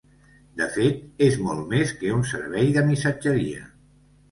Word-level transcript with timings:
De 0.61 0.67
fet, 0.77 1.03
és 1.25 1.37
molt 1.49 1.61
més 1.75 1.93
que 2.01 2.15
un 2.21 2.25
servei 2.33 2.75
de 2.81 2.85
missatgeria. 2.91 3.71